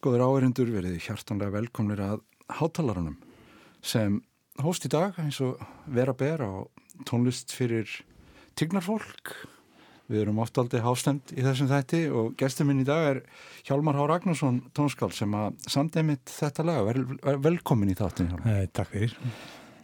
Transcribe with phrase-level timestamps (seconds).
[0.00, 2.22] Góður áherindur verið hjartanlega velkomnir að
[2.56, 3.18] hátalarunum
[3.84, 4.14] sem
[4.64, 5.60] hóst í dag eins og
[5.92, 6.52] vera ber á
[7.04, 7.84] tónlist fyrir
[8.56, 9.34] tignarfólk.
[10.08, 13.22] Við erum oft aldrei hástemt í þessum þætti og gestur minn í dag er
[13.68, 16.88] Hjálmar Há Ragnarsson tónskál sem að samdæmit þetta lag.
[16.88, 17.04] Vel,
[17.50, 18.56] velkomin í þáttin Hjálmar.
[18.56, 19.16] Eh, takk fyrir.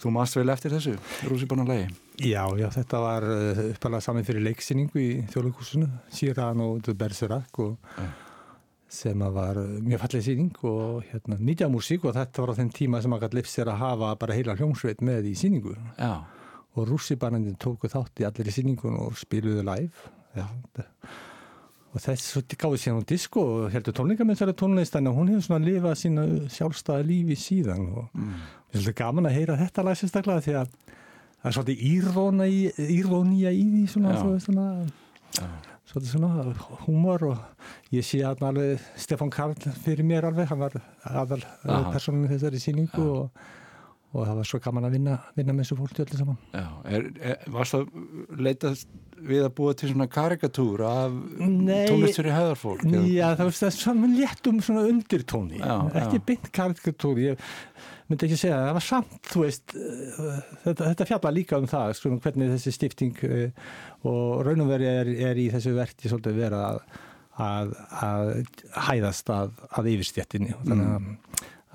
[0.01, 1.91] Þú maðurst vel eftir þessu, Rúsibanna lagi.
[2.25, 7.77] Já, já, þetta var uh, uppalega saman fyrir leiksýningu í þjóðleikúsinu, Síran og Berserak og
[8.01, 8.15] ja.
[8.89, 13.03] Sem var mjög fallið síning og hérna, nýtja músík og þetta var á þenn tíma
[13.03, 15.75] sem maður gæti lifst sér að hafa bara heila hljómsveit með í síningu.
[15.99, 16.23] Já.
[16.77, 20.13] Og Rúsibannin tóku þátt í allir í síningun og spiluðu live.
[20.37, 20.47] Já,
[21.97, 25.95] og þess gáði síðan hún disko og heldur tónleikamennsari tónleistan og hún hefur svona lifað
[26.03, 28.35] sína sjálfstæða lífi síðan og mm.
[28.75, 31.79] ég heldur gaman að heyra þetta lag sérstaklega því að það er svolítið
[32.99, 35.47] írónía í því svona, svona, svona,
[36.05, 37.37] svona svona humor og
[37.95, 41.43] ég sé að alveg Stefan Karl fyrir mér alveg, hann var aðal
[41.93, 43.23] personin þessari síningu Aha.
[43.23, 43.55] og
[44.17, 47.09] og það var svo gaman að vinna, vinna með þessu fólki öllu saman Já, er,
[47.21, 48.95] er, Varst það leitast
[49.27, 52.87] við að búa til svona karikatúr af tónlistur í höðarfólk?
[52.87, 56.25] Já, það var svona léttum svona undirtóni, já, ekki já.
[56.31, 57.47] beint karikatúr ég
[58.07, 59.75] myndi ekki segja það, það var samt, þú veist
[60.63, 63.67] þetta, þetta fjalla líka um það svona, hvernig þessi stifting uh,
[64.07, 66.81] og raunumveri er, er í þessu verti svolítið vera að,
[67.49, 67.75] að,
[68.07, 68.33] að
[68.89, 70.41] hæðast að, að að
[70.73, 71.13] mm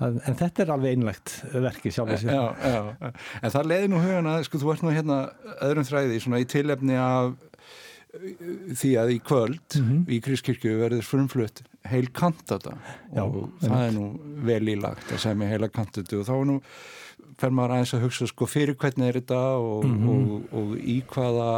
[0.02, 3.10] en þetta er alveg einlegt verki sjálf þessi já, já.
[3.42, 5.18] En það leiði nú hugan að sko þú ert nú hérna
[5.66, 7.34] öðrum þræði svona í tilefni af
[8.12, 10.00] því að í kvöld mm -hmm.
[10.12, 12.76] í Kriskirkju verður frumflutt heil kantata
[13.14, 14.08] já, og það er nú
[14.44, 16.60] vel ílagt að segja mig heila kantatu og þá nú
[17.40, 20.30] fer maður aðeins að hugsa sko fyrir hvernig er þetta og, mm -hmm.
[20.32, 21.52] og, og í hvaða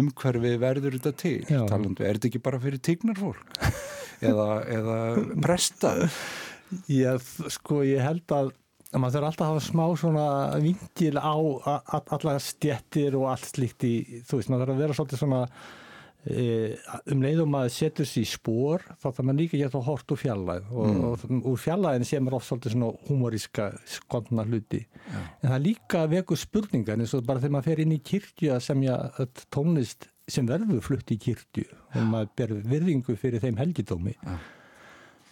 [0.00, 1.44] umhverfi verður þetta til?
[1.44, 3.44] Talandu, er þetta ekki bara fyrir tíknarfólk
[4.30, 4.98] eða, eða
[5.42, 6.08] presta
[6.88, 8.52] Já, sko ég held að
[8.88, 10.28] að maður þurfa alltaf að hafa smá svona
[10.62, 11.36] vingil á
[12.08, 13.92] alla stjettir og allt slíkt í,
[14.24, 15.40] þú veist, maður þarf að vera svolítið svona
[16.24, 16.46] e,
[17.12, 20.72] um leiðum að setja sér í spór þá þarf maður líka geta hort úr fjallæð
[20.72, 21.04] og, mm.
[21.10, 25.24] og, og úr fjallæðin sem er oft svolítið svona humoríska skondna hluti ja.
[25.42, 28.66] en það líka veku spurningar eins og bara þegar maður fer inn í kyrkju að
[28.70, 29.00] semja
[29.54, 32.08] tónlist sem verður flutt í kyrkju og ja.
[32.08, 34.38] maður ber virðingu fyrir þeim helgidómi ja.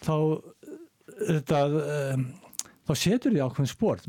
[0.04, 0.16] þá
[1.16, 2.26] þetta um,
[2.86, 4.08] þá setur því ákveðin sport.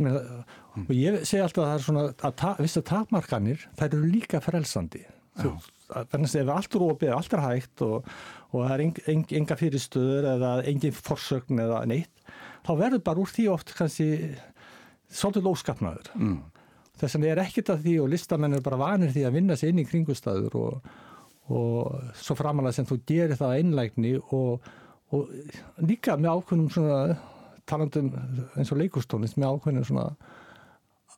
[0.86, 4.42] Og ég segi alltaf að það er svona að ta, vissa takmarkanir, þær eru líka
[4.44, 5.06] frelsandi.
[5.38, 8.08] Þannig að ef allt er opið, allt er hægt og,
[8.52, 12.14] og það er en, en, enga fyrirstöður eða engin forsögn eða neitt
[12.68, 14.08] þá verður bara úr því oft kannski
[15.08, 16.40] svolítið lóskapnaður mm.
[17.00, 19.60] þess að það er ekkit af því og listamenn er bara vanir því að vinna
[19.60, 20.92] sér inn í kringustæður og,
[21.54, 24.68] og svo framalega sem þú gerir það einlægni og
[25.16, 25.30] og
[25.88, 26.98] líka með ákveðnum svona
[27.68, 28.12] talandum
[28.56, 30.08] eins og leikustónist með ákveðnum svona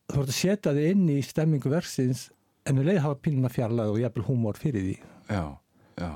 [0.10, 2.28] þú vart að setja þið inn í stemmingu versins
[2.68, 4.98] en við leiði hafa pínuna fjarlæð og jæfnvel húmor fyrir því.
[5.30, 5.44] Já,
[6.02, 6.12] já.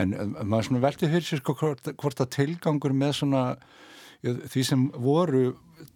[0.00, 0.12] En
[0.42, 3.42] maður svona veldi fyrir sér sko hvort, hvort að tilgangur með svona
[4.24, 5.44] því sem voru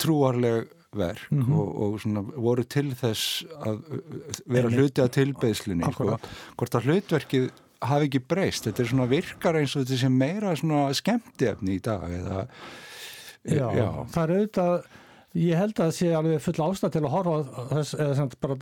[0.00, 1.54] trúarleg verk mm -hmm.
[1.54, 3.82] og, og svona voru til þess að
[4.46, 6.18] vera hluti að tilbeðslinni sko,
[6.56, 7.50] hvort að hlutverkið
[7.80, 11.82] hafi ekki breyst, þetta er svona virkar eins og þetta sem meira svona skemmtiefni í
[11.84, 12.46] dag eða
[13.44, 14.88] já, já, það er auðvitað
[15.38, 18.56] ég held að það sé alveg full ástæð til að horfa þess, eða samt bara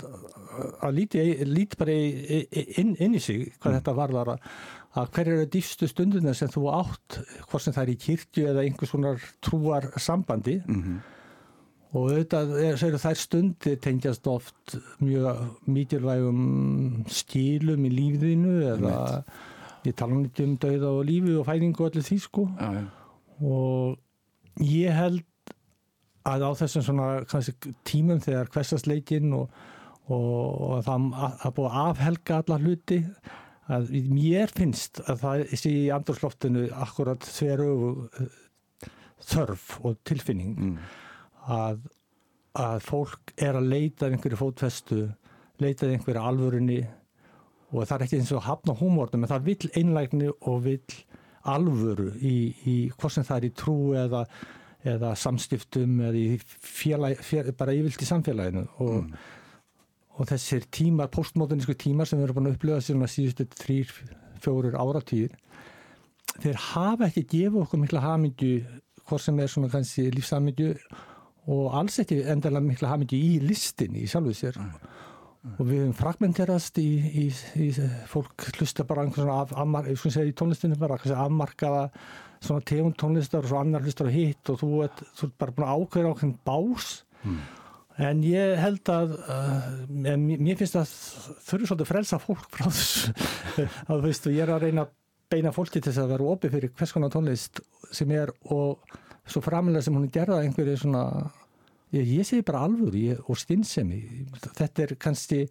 [0.83, 3.77] að líti, líti bara inn, inn í sig hvað mm.
[3.79, 4.47] þetta varðar að,
[4.97, 8.65] að hver eru dýfstu stundinu sem þú átt hvort sem það er í kyrkju eða
[8.67, 9.15] einhvers svona
[9.45, 11.05] trúar sambandi mm -hmm
[11.97, 18.97] og auðvitað er þær stundi tengjast oft mjög mikilvægum stílum í lífðinu eða
[19.87, 22.49] ég tala um um dauða og lífi og fæðingu og allir því sko.
[22.59, 22.85] Já, já.
[23.41, 23.97] og
[24.63, 25.25] ég held
[26.27, 29.51] að á þessum svona kannski, tímum þegar hversasleikin og,
[30.11, 30.31] og,
[30.69, 33.01] og það að búa afhelga alla hluti
[33.73, 37.71] að mér finnst að það sé í andurslóftinu akkurat þveru
[39.27, 40.77] þörf og tilfinning mm.
[41.51, 41.81] að,
[42.63, 45.01] að fólk er að leita einhverju fótfestu,
[45.63, 46.81] leita einhverju alvörunni
[47.73, 50.99] og það er ekki eins og hafna húmórnum en það vil einlægni og vil
[51.53, 54.23] alvöru í, í hvort sem það er í trú eða,
[54.87, 59.27] eða samstiftum eða í félag, félag, bara yfirlt í samfélaginu og, mm.
[60.17, 63.97] og þessir tímar, postmodernísku tímar sem við erum búin að upplifa síðan að síðustu þrýr,
[64.45, 65.37] fjórir áratýr
[66.43, 68.57] þeir hafa ekki gefið okkur mikla hamingju
[69.07, 70.73] hvort sem er svona kannski lífsamingju
[71.53, 74.87] og alls ekki endalega mikla hafmyndi í listinni í sjálfuð sér mm.
[75.55, 76.89] Og við hefum fragmenterast í,
[77.25, 77.27] í,
[77.63, 77.67] í
[78.11, 81.85] fólk hlusta bara af, afmar, segja í tónlistinu bara afmarkaða
[82.43, 85.55] svona tegund tónlistar og svo annar hlustar og hitt og þú ert, þú ert bara
[85.57, 86.91] búin að ákveða ákveðin bás
[87.23, 87.39] mm.
[88.09, 89.73] en ég held að uh,
[90.19, 90.93] mér finnst að
[91.49, 93.15] þurru svolítið frelsa fólk frá þessu
[93.89, 94.95] að þú veist og ég er að reyna að
[95.33, 97.63] beina fólki til þess að vera opið fyrir hvers konar tónlist
[97.95, 98.97] sem er og
[99.27, 101.07] svo framlega sem hún er gerða einhverju svona
[101.95, 104.03] ég, ég segi bara alvöru ég, og stinnsemi
[104.47, 105.47] þetta er kannski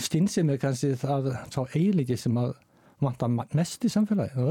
[0.00, 2.56] stinnsemi er kannski það sá eiginleiki sem að
[3.04, 4.46] vanta mest í samfélagi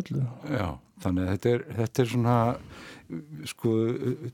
[0.52, 0.68] Já,
[1.04, 2.38] þannig að þetta er, þetta er svona
[3.50, 3.74] sko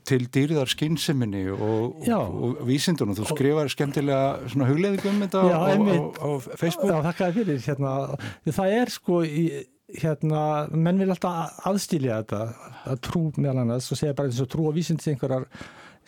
[0.08, 5.56] til dýrðar skynnseminni og, og, og vísindunum, þú skrifar skemmtilega svona hugleðingum um þetta Já,
[5.56, 6.28] á, á, á
[6.60, 6.90] Facebook.
[6.90, 7.94] Já, þakka fyrir, hérna,
[8.48, 9.44] það er sko í
[10.00, 12.42] hérna, menn vil alltaf aðstílja þetta
[12.92, 15.48] að trú meðal annars og segja bara eins og trú og vísindi einhverjar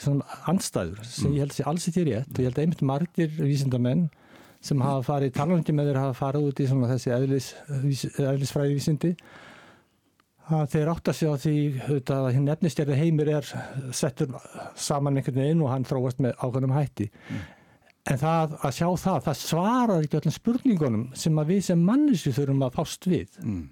[0.00, 1.36] svona anstæður sem mm.
[1.36, 4.04] ég held að sé alls í þér rétt og ég held að einmitt margir vísindamenn
[4.62, 4.84] sem mm.
[4.86, 7.48] hafa farið, talandi með þeir hafa farið út í svona þessi eðlis,
[8.22, 9.14] eðlisfræði vísindi
[10.52, 11.56] að þeir átt að segja því
[12.12, 13.50] að hinn efnistjærði heimir er
[13.94, 14.32] settur
[14.78, 17.44] saman einhvern veginn og hann þróast með ákveðnum hætti mm.
[18.12, 22.34] en það að sjá það, það svarar ekki öllum spurningunum sem að við sem mannisju
[22.38, 23.62] þurfum að fást við mm.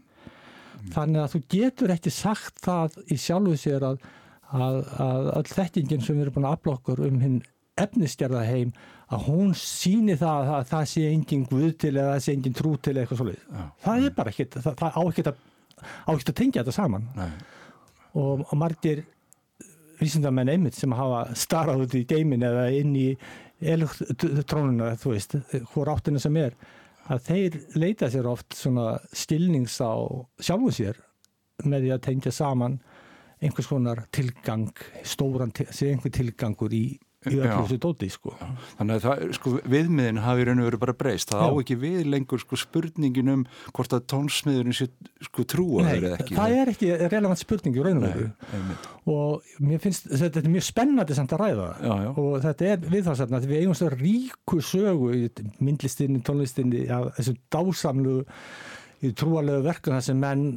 [0.95, 4.09] þannig að þú getur ekki sagt það í sjálfu sér að
[4.57, 7.38] að, að all þekkingin sem við erum búin að afla okkur um hinn
[7.80, 8.73] efnistjærða heim
[9.11, 12.75] að hún síni það að það sé engin guð til eða það sé engin trú
[12.78, 13.62] til eitthvað svolítið.
[13.85, 15.40] Það er bara ekkit, það, það á ekkit að,
[16.12, 17.09] að tengja þetta saman.
[18.11, 19.04] Og, og margir
[20.00, 23.09] vísindamenn einmitt sem hafa starrað út í geimin eða inn í
[23.61, 25.37] elektrónuna, þú veist,
[25.73, 26.54] hvort áttinu sem er,
[27.11, 29.92] að þeir leita sér oft svona stilnings á
[30.40, 31.00] sjálfum sér
[31.66, 32.78] með því að tengja saman
[33.40, 34.68] einhvers konar tilgang,
[35.06, 36.85] stóran sé einhver tilgangur í
[37.28, 38.30] í öllu þessu dóti sko.
[38.78, 41.50] Þannig að það, sko, viðmiðin hafi raun og verið bara breyst það Já.
[41.52, 43.42] á ekki við lengur sko spurningin um
[43.76, 44.87] hvort að tónsmiðurinn sé
[45.26, 46.38] sko trúa þeir eða ekki.
[46.38, 48.30] Það er ekki relevant spurning í raun og veru
[49.11, 52.11] og mér finnst þetta er mjög spennandi samt að ræða Já, já.
[52.25, 55.23] og þetta er viðfarsarna því við eigum svo ríku sögu í
[55.61, 56.87] myndlistinni, tónlistinni,
[57.18, 58.16] þessu dásamlu
[59.04, 60.49] í trúalegu verku þar sem menn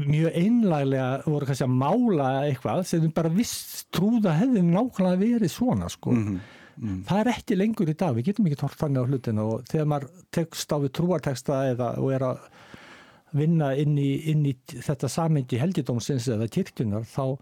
[0.00, 5.88] mjög einlæglega voru kannski að mála eitthvað sem bara vist trúða hefði nákvæmlega verið svona
[5.92, 6.10] sko.
[6.12, 6.40] Mm -hmm.
[6.74, 7.02] Mm.
[7.06, 9.86] Það er ekki lengur í dag, við getum ekki tort þannig á hlutinu og þegar
[9.86, 12.40] maður tekst á við trúarteksta eða og er að
[13.34, 17.38] vinna inn í, inn í þetta samengi helgidómsins eða kirkjunar þá,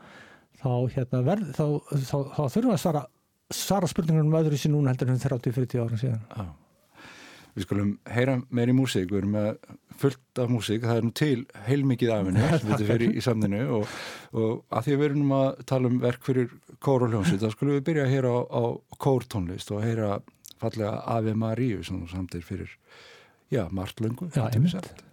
[0.60, 3.06] þá, hérna, verð, þá, þá, þá þurfum við að svara,
[3.52, 6.22] svara spurningunum öðru sér núna heldur en 30-40 ára síðan.
[6.28, 6.61] Já.
[7.52, 9.48] Við skulum heyra meiri músík, við erum með
[10.00, 13.96] fullt af músík, það er nú til heilmikið af henni þetta fyrir í samninu og,
[14.32, 17.56] og að því að við erum að tala um verk fyrir kór og hljómsveit, þá
[17.56, 18.62] skulum við byrja að heyra á, á
[19.04, 20.18] kórtónlist og heyra
[20.62, 22.72] fallega Ave Maríu sem samtir fyrir,
[23.52, 24.30] já, margt lungu.
[24.32, 25.04] Já, einmitt.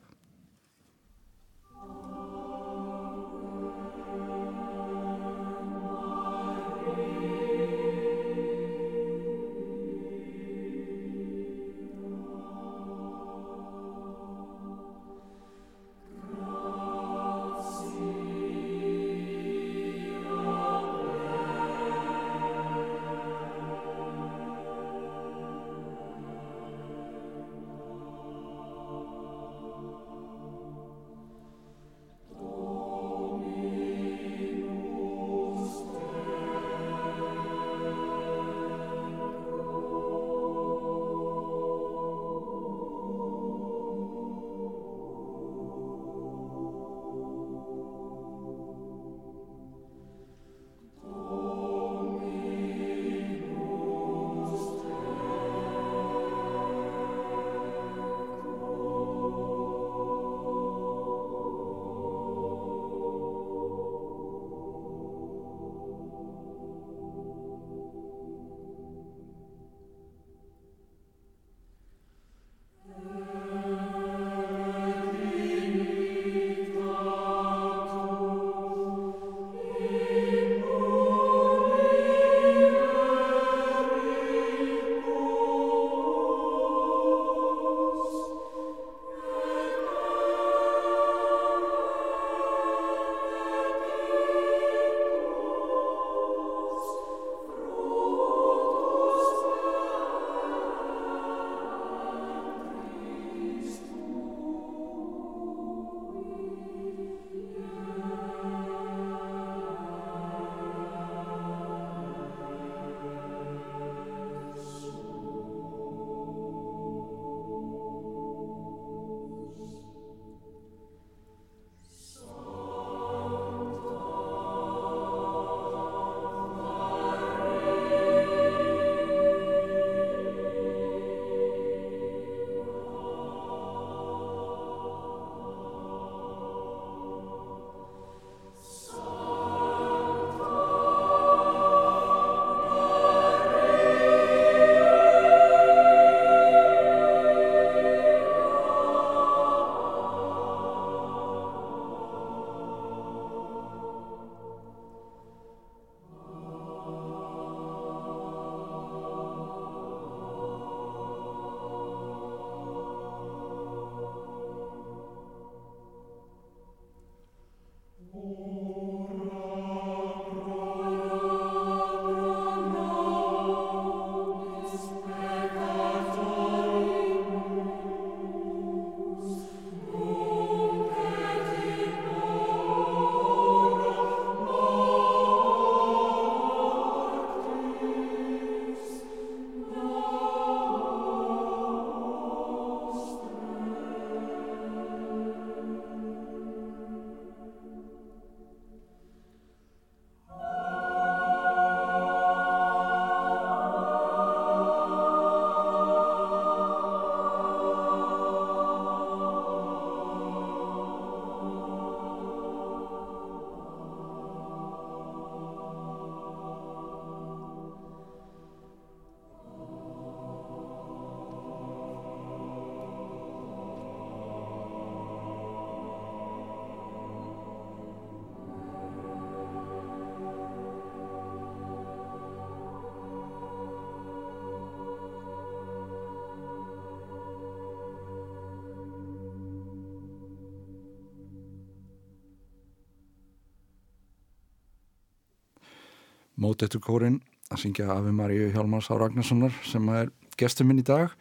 [246.40, 247.20] Mótettukórin
[247.50, 251.12] að syngja Afi Maríu Hjálmars á Ragnarssonar sem er gestur minn í dag.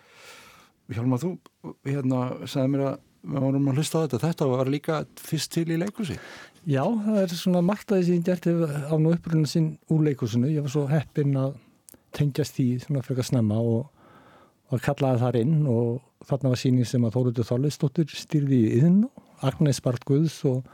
[0.93, 1.35] Hjálmar þú
[1.89, 2.99] hérna sagði mér að
[3.29, 4.21] við vorum að hlusta á þetta.
[4.23, 6.17] Þetta var líka fyrst til í leikusi
[6.69, 10.51] Já, það er svona margt að sem ég gerti á nú uppröðinu sinn úr leikusinu
[10.53, 11.55] ég var svo heppinn að
[12.17, 13.87] tengjast því svona frekar snemma og,
[14.69, 18.99] og kallaði þar inn og þarna var síning sem að Þóruður Þorleistóttur styrði í yðin
[19.47, 20.67] Agnes Bart Guðs og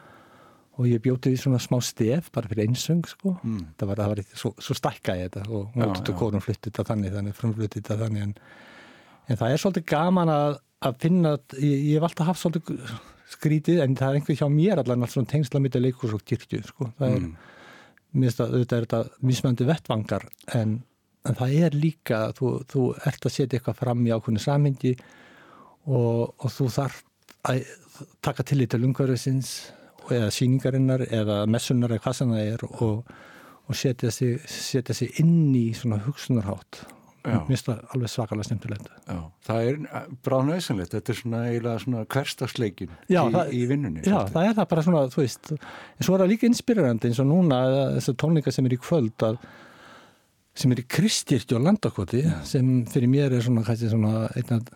[0.74, 3.36] og ég bjóti því svona smá stef bara fyrir einsöng sko.
[3.46, 3.64] Mm.
[3.78, 5.42] það var, var svo, svo stækkaði þetta.
[5.54, 8.24] Og mótutu kórun flyttið þetta þannig þannig frumflyttið þetta þannig.
[8.26, 8.32] En,
[9.30, 10.56] en það er svolítið gaman að,
[10.88, 12.96] að finna ég, ég hef alltaf haft svolítið
[13.34, 16.26] skrítið en það er einhver hjá mér allan alls svona tengsla mitt að leikurs og
[16.26, 16.90] kirkju sko.
[16.98, 17.54] Það er, mm.
[18.18, 20.26] minnst að auðvitað er þetta mismöndi vettvangar
[20.58, 20.74] en,
[21.24, 24.94] en það er líka þú, þú ert að setja eitthvað fram í ákveðinu samhengi
[25.86, 27.00] og, og þú þarf
[27.46, 27.64] að
[28.24, 29.56] taka til í til umhverfisins
[30.12, 33.14] eða síningarinnar eða messunar eða hvað sem það er og,
[33.64, 36.84] og setja, sig, setja sig inn í svona hugsunarhátt.
[37.24, 38.88] Mér finnst það alveg svakalega stemtilegt
[39.46, 39.76] það er
[40.26, 44.32] bráðan auðsanlegt þetta er svona eiginlega svona hverstagsleikin í, í vinnunni Já, svolítið.
[44.34, 47.30] það er það bara svona, þú veist en svo er það líka inspirerandi eins og
[47.30, 47.60] núna
[47.94, 49.38] þessar tónleika sem er í kvöld að,
[50.60, 52.20] sem er í Kristjirti og Landakoti
[52.52, 54.68] sem fyrir mér er svona, svona einnað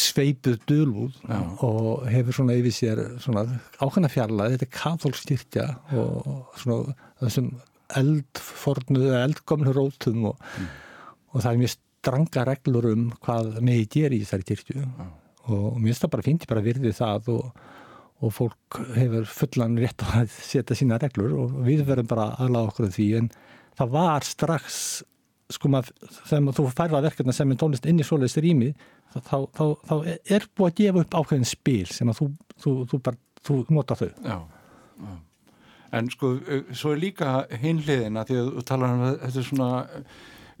[0.00, 1.18] sveipuð dölúð
[1.64, 3.44] og hefur svona yfir sér svona
[3.78, 5.66] ákveðna fjarlæði, þetta er katholstyrkja
[6.00, 7.50] og svona þessum
[8.00, 10.70] eldfornu eða eldgomlu rótum og, mm.
[11.32, 15.14] og það er mjög stranga reglur um hvað meði ger í þessari tyrkju mm.
[15.52, 17.64] og mér finnst það bara fint, ég bara virði það og,
[18.24, 22.94] og fólk hefur fullan rétt að setja sína reglur og við verðum bara aðláða okkur
[22.96, 23.32] því en
[23.78, 24.78] það var strax
[25.52, 25.92] sko maður,
[26.24, 28.70] þegar þú færða verkefna sem er tónlist inn í svoleiðis rými
[29.14, 29.94] þá, þá, þá
[30.36, 32.28] er búið að gefa upp ákveðin spil sem að þú,
[32.64, 34.10] þú, þú, bara, þú nota þau.
[34.10, 34.38] Já,
[35.04, 35.14] já.
[35.94, 36.32] En sko,
[36.74, 39.68] svo er líka hinliðin að því að þú talar um þetta er svona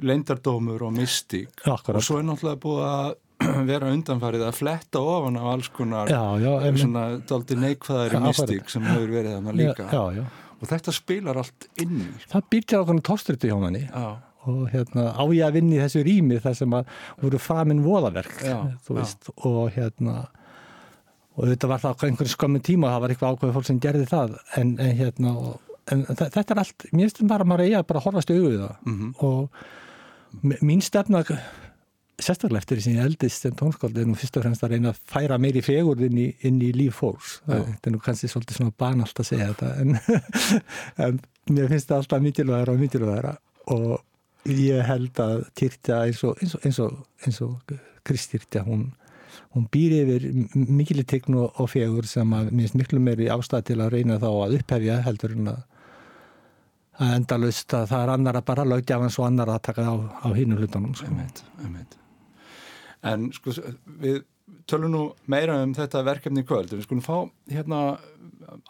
[0.04, 1.50] leindardómur og mystík.
[1.64, 1.98] Akkurat.
[1.98, 6.22] og svo er náttúrulega búið að vera undanfarið að fletta ofan á alls konar já,
[6.38, 9.88] já, svona daldi neikvæðari mystík sem hefur verið þannig líka.
[9.90, 10.22] Já,
[10.54, 13.82] og þetta spilar allt inn Það býrtir á þannig tóstriti hjá manni.
[13.90, 14.06] Já
[14.50, 18.42] og hérna, á ég að vinni í þessu rými þar sem að voru famin voðaverk
[19.44, 20.24] og hérna
[21.34, 24.06] og þetta var það einhverju skömmin tíma og það var eitthvað ákveði fólk sem gerði
[24.10, 24.36] það.
[24.60, 25.34] En, en hérna
[25.92, 28.76] en þetta er allt, mér finnst bara að maður eiga bara að horfast auðvið það.
[28.84, 29.12] Mm -hmm.
[29.28, 31.24] og mín stefna
[32.22, 34.92] sérstaklega eftir því sem ég eldist sem tónskáld er nú fyrst og fremst að reyna
[34.92, 37.40] að færa meiri fegur inn í, inn í líf fólks.
[37.46, 39.98] Þetta er nú kannski svolítið svona banalt að segja þetta en,
[41.04, 42.20] en mér finnst þetta alltaf
[43.64, 44.04] og
[44.50, 48.90] ég held að Tyrkja eins og, eins og, eins og, Kristyrkja hún,
[49.56, 53.94] hún býr yfir mikil tegn og fegur sem að minnst miklu meiri ástæð til að
[53.96, 55.62] reyna þá að upphefja heldur en að
[57.02, 59.86] að endalust að það er annar að bara lögja af hans og annar að taka
[59.88, 61.10] á, á hínu hlutunum sko.
[63.04, 63.54] En sko
[64.00, 64.22] við
[64.68, 66.72] tölum nú meira um þetta verkefni í kvöld.
[66.72, 67.16] Við skulum fá
[67.52, 67.84] hérna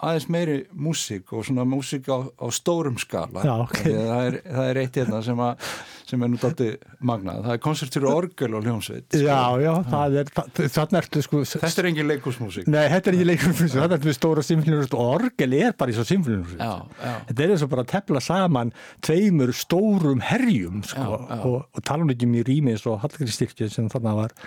[0.02, 3.42] aðeins meiri músík og svona músík á, á stórum skala.
[3.44, 3.92] Já, okay.
[3.92, 5.68] það, er, það er eitt hérna sem, að,
[6.08, 6.68] sem er nú daldi
[7.04, 9.22] magnað, það er koncertur orgel og hljómsveit sko.
[9.24, 10.32] Já, já, það er
[10.76, 14.44] það ertu, sko, Þetta er engin leikusmúsík Nei, þetta er engin leikusmúsík, þetta er stóra
[14.46, 18.22] symfónir og orgel er bara í svo symfónir Þetta er eins og bara að tefla
[18.24, 21.42] saman tveimur stórum herjum sko, já, já.
[21.42, 24.38] og, og tala um ekki mjög rými eins og Hallgrímsstyrkja sem þarna var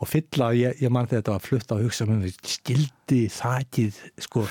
[0.00, 4.44] og fylla, ég, ég mann þetta að flutta og hugsa um skildi þakkið sko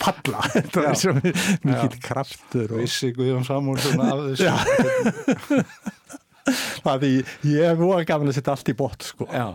[0.00, 0.44] falla?
[0.54, 5.62] Þetta er svo mikið kraftur Vissi Guðjón Samúlsson af þessu.
[6.84, 7.14] Það er því
[7.54, 9.30] ég er mjög gafin að setja allt í bótt sko.
[9.32, 9.48] Já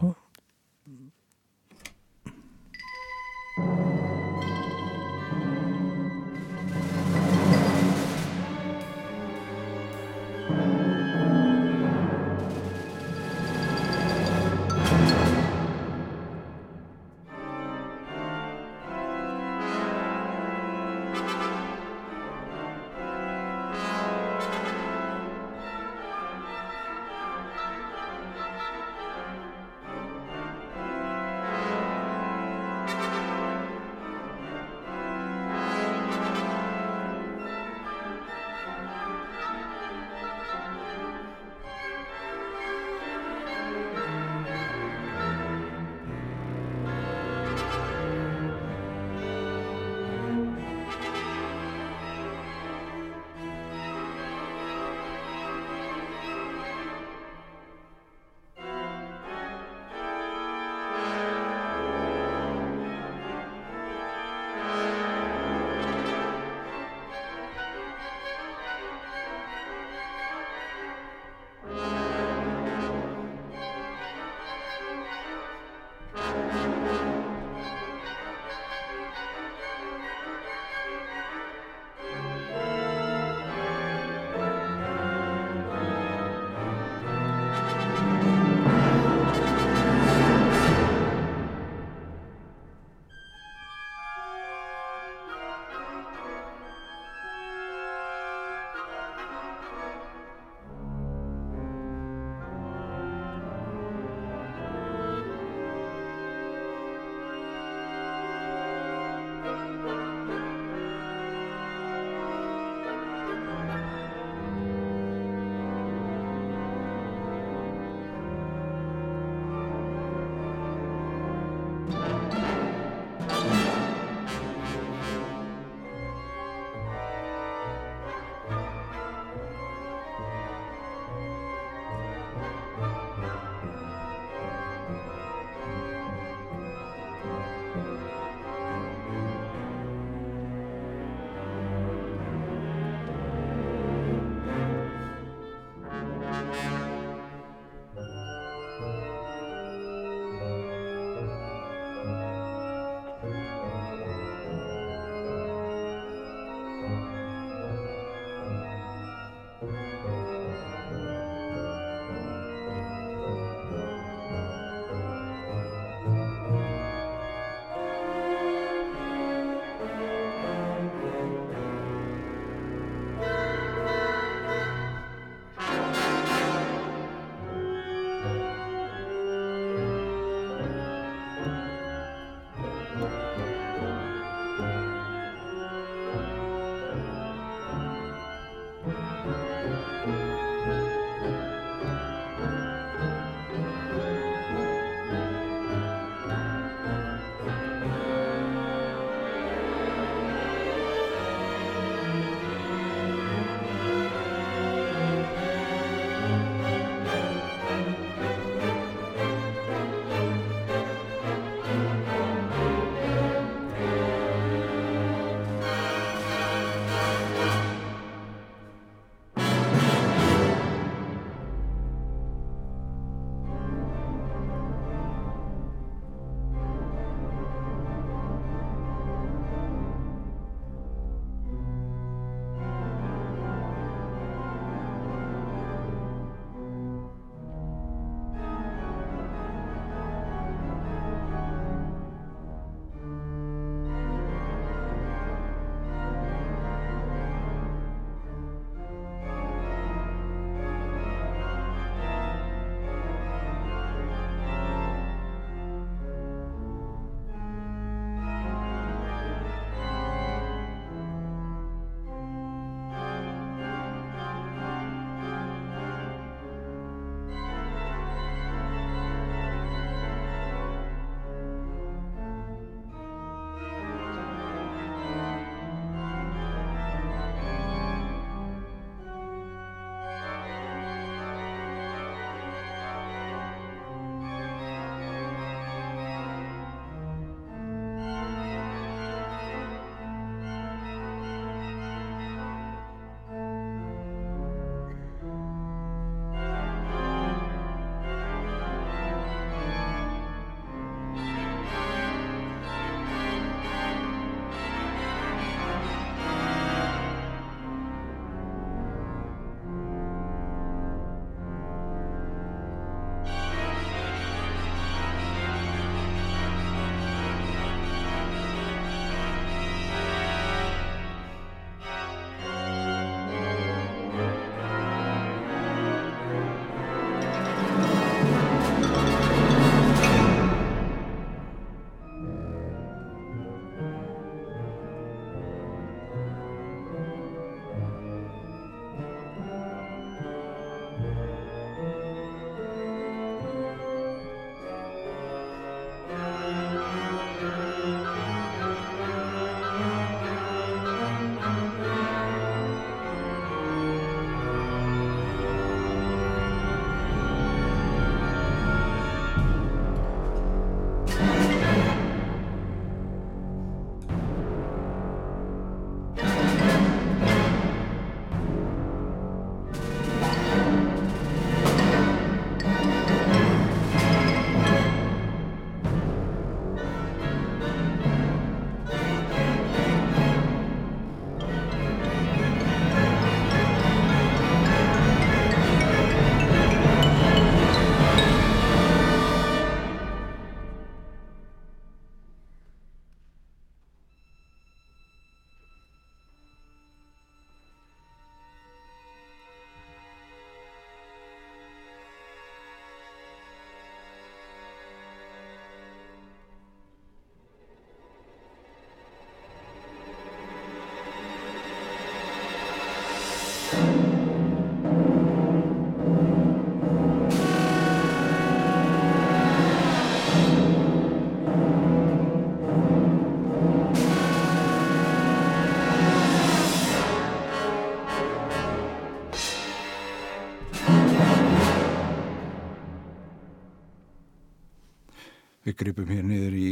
[435.79, 436.69] gripum hér niður í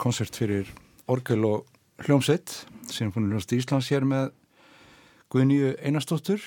[0.00, 0.68] konsert fyrir
[1.12, 1.66] Orgel og
[2.06, 2.52] Hljómsveit
[2.92, 4.30] Sinfóniljónst Íslands hér með
[5.32, 6.42] Guðnýju Einarstóttur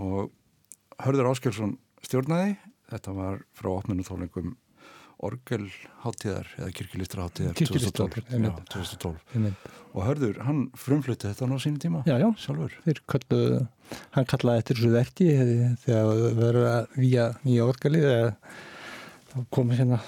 [0.00, 0.30] og
[1.02, 2.54] Hörður Áskjálsson stjórnaði.
[2.92, 4.54] Þetta var frá opnunutónleikum
[5.22, 8.24] Orgelháttíðar eða kirkilistraháttíðar 2012,
[8.72, 9.52] 2012.
[9.92, 12.26] og Hörður, hann frumflutti þetta á sín tíma já, já.
[12.42, 13.38] sjálfur kallu,
[14.16, 15.28] hann kallaði eftir þessu verki
[15.84, 18.32] þegar það verður að vía nýja orgelið eða
[19.54, 19.98] komið hérna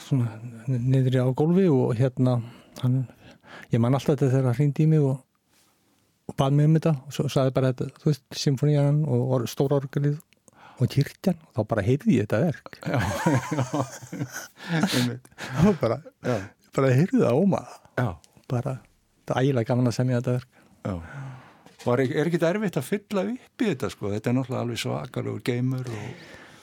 [0.68, 2.38] niður á gólfi og hérna
[2.82, 3.00] hann,
[3.72, 5.18] ég man alltaf þetta þegar hann hrýndi í mig og,
[6.28, 9.80] og bað mig um þetta og svo saði bara þetta, þú veist, symfónían og stóra
[9.80, 10.18] orgelið
[10.82, 12.66] og kyrkjan og þá bara heyrði ég þetta verk.
[12.82, 12.98] Já,
[15.62, 16.00] já bara,
[16.74, 17.62] bara heyrði það óma.
[18.50, 18.78] Bara,
[19.24, 20.62] það er ægilega gaman að semja þetta verk.
[20.84, 20.94] Já.
[21.84, 24.64] Og er, er ekki þetta erfitt að fylla upp í þetta sko, þetta er náttúrulega
[24.64, 26.04] alveg svakalur geymur og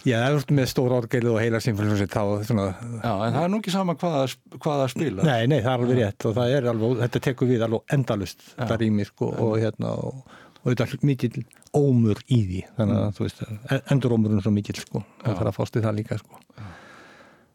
[0.01, 2.67] Já, það er með stór orgeilu og heila symfóníu þá svona...
[2.73, 5.25] Já, en það er nú ekki sama hvað að spila.
[5.27, 8.45] Nei, nei, það er alveg rétt og það er alveg, þetta tekur við alveg endalust
[8.55, 10.33] þetta rými sko og hérna og,
[10.63, 11.39] og þetta er mikið
[11.77, 13.15] ómur í því þannig að mm.
[13.17, 13.45] þú veist,
[13.93, 16.41] endur ómurinn svo mikil sko, það þarf að fást í það líka sko.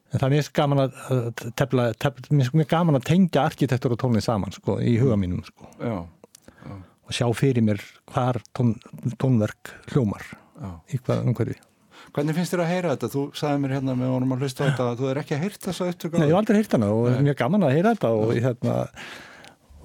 [0.07, 0.99] En það er mjög gaman að
[1.59, 5.67] tefla, tefla, mjög gaman að tengja arkitektur og tónlið saman sko, í huga mínum sko.
[5.83, 5.97] Já,
[6.63, 6.77] já.
[6.79, 7.83] og sjá fyrir mér
[8.15, 8.77] hvar tón,
[9.19, 10.71] tónverk hljómar já.
[10.95, 11.59] í hvað umhverfi
[12.17, 13.09] Hvernig finnst þér að heyra þetta?
[13.13, 15.43] Þú sagði mér hérna með honum að hlusta á þetta að þú er ekki að
[15.45, 18.13] heyrta þessu upptöku Nei, ég hef aldrei heyrt hana og mjög gaman að heyra þetta
[18.17, 18.77] og hérna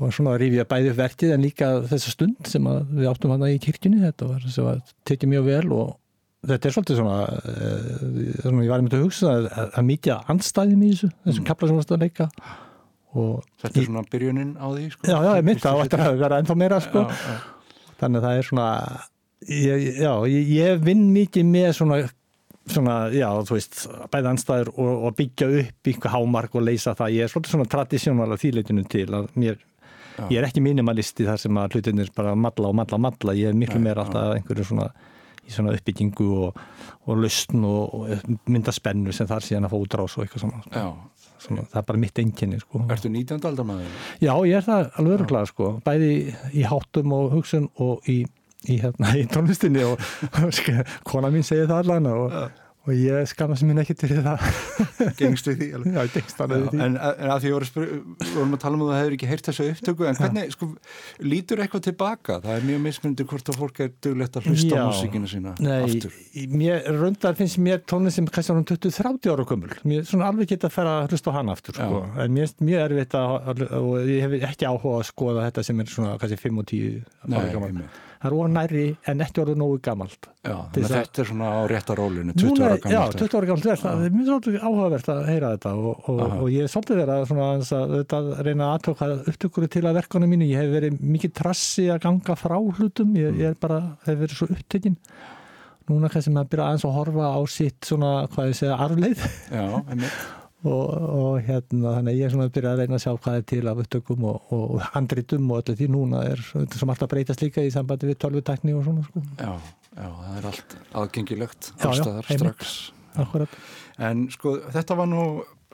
[0.01, 3.51] og svona að rifja bæði upp verkið en líka þessa stund sem við áttum hana
[3.51, 5.91] í kirkjunni þetta var sem að tekja mjög vel og
[6.47, 7.19] þetta er svolítið svona,
[7.51, 11.49] e, svona ég var einmitt að hugsa að, að mikið anstæðum í þessu þessum mm.
[11.51, 12.29] kapla sem varst að leika
[13.11, 15.03] Þetta er svona byrjunin á því sko?
[15.03, 17.01] Já, já, ég mynd að þetta verða ennþá meira sko.
[17.03, 17.89] já, já.
[17.99, 18.67] þannig að það er svona
[19.51, 21.97] ég, já, ég, ég vinn mikið með svona
[22.69, 23.81] svona, já, þú veist,
[24.13, 27.71] bæða anstæður og, og byggja upp einhver hámark og leysa það, ég er svolítið svona
[27.71, 29.59] tradísjónal af þýleitinu til að mér
[30.17, 30.25] Já.
[30.27, 33.51] Ég er ekki minimalisti þar sem að hlutinir bara matla og matla og matla, ég
[33.51, 34.89] er miklu meira alltaf einhverju svona,
[35.47, 36.59] svona uppbyggingu og,
[37.07, 40.91] og lustn og, og myndaspennu sem þar síðan að fá útrás og eitthvað svona,
[41.41, 42.83] svona það er bara mitt enginni sko.
[42.91, 43.39] Ertu 19.
[43.49, 43.95] aldar maður?
[44.19, 46.11] Já, ég er það alveg öruglega sko, bæði
[46.51, 48.19] í háttum og hugsun og í,
[48.69, 50.01] í, hérna, í tónlistinni og
[51.07, 52.35] kona mín segir það allan og
[52.81, 54.41] og ég skamast mér ekki til það.
[55.19, 56.79] Gengstu því Já, gengst Já, því.
[56.81, 57.83] en, en að því voru
[58.31, 60.69] vorum að tala um að það hefur ekki heyrt þessu upptöku en hvernig, sko,
[61.21, 62.39] lítur eitthvað tilbaka?
[62.41, 65.77] Það er mjög mismundir hvort að fólk er duglegt að hlusta á músíkina sína Nei,
[65.85, 66.17] aftur.
[66.57, 70.71] mér, rundar finnst mér tónlist sem kannski árum 20-30 ára komul mér svona alveg geta
[70.71, 72.05] að fara að hlusta á hann aftur sko.
[72.17, 75.83] en mér er mjög erfitt að og ég hef ekki áhuga að skoða þetta sem
[75.85, 77.83] er svona kannski 5 og 10 ára gaman
[78.21, 82.35] það er ónæri en ekki orðið nógu gammalt Já, þetta er svona á rétta rólinu
[82.35, 85.51] 20 Núna, ára gammalt Já, 20 ára gammalt, það er mjög svolítið áhugavert að heyra
[85.55, 87.49] þetta og, og, og ég er svolítið verið að, svona,
[87.81, 91.87] að, að reyna að aðtöka upptökur til að verkanum mínu, ég hef verið mikið trassi
[91.93, 94.99] að ganga frá hlutum, ég, ég er bara hef verið svo upptökin
[95.89, 99.65] núna kannski maður byrja aðeins að horfa á sitt svona, hvað ég segja, arfleið Já,
[99.81, 103.37] einmitt og, og hérna þannig ég er svona að byrja að reyna að sjá hvað
[103.39, 107.43] er til af upptökum og, og handritum og öllu því núna er sem alltaf breytast
[107.45, 109.23] líka í sambandi við tölvutekni og svona sko.
[109.41, 109.53] Já,
[109.95, 112.75] já, það er allt aðgengilegt allstaðar strax
[113.19, 113.55] Akkurat.
[113.99, 115.23] En sko þetta var nú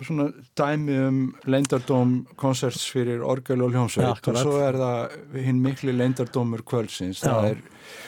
[0.06, 5.96] svona dæmi um leindardóm konserts fyrir orgel og hljómsveit og svo er það hinn miklu
[5.96, 7.24] leindardómur kvöldsins.
[7.24, 7.62] Það er,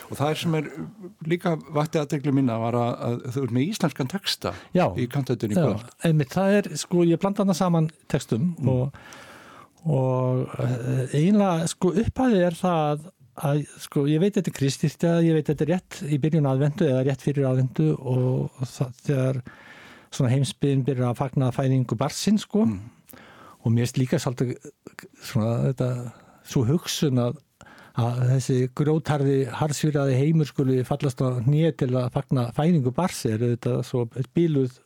[0.10, 0.68] og það er sem er
[1.32, 5.58] líka vatti aðdeglu minna var að, að þú er með íslenskan texta já, í kantötunni
[5.58, 5.88] kvöld.
[6.06, 8.70] einmitt, það er, sko, ég blanda hana saman textum mm.
[8.74, 9.00] og,
[9.90, 13.08] og eh, einlega, sko, upphæði er það
[13.50, 16.86] að, sko, ég veit þetta er kristýrtja, ég veit þetta er rétt í byrjun aðvendu
[16.90, 19.42] eða rétt fyrir aðvendu og það, þegar
[20.14, 22.80] svona heimsbyðin byrja að fagna fæðingu barsinn sko mm.
[23.64, 24.56] og mér erst líka svolítið
[25.22, 25.92] svona þetta
[26.50, 27.38] svo hugsun að,
[28.00, 33.46] að þessi grótarði harsfýraði heimur skuli fallast á nýja til að fagna fæðingu barsi er
[33.52, 34.82] þetta svo bíluð